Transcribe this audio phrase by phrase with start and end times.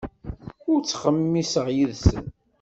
[0.71, 2.25] Ur ttxemmiseɣ yid-sen.